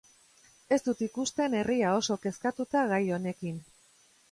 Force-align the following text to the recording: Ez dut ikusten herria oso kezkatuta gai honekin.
Ez 0.77 0.79
dut 0.87 1.03
ikusten 1.07 1.57
herria 1.59 1.93
oso 1.99 2.19
kezkatuta 2.25 2.85
gai 2.95 3.01
honekin. 3.19 3.63